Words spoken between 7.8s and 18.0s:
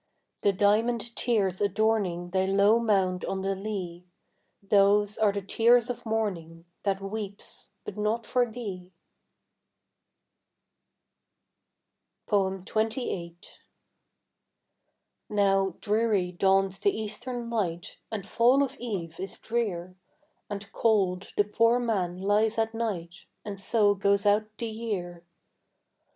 but not for thee. XXVIII. Now dreary dawns the eastern light,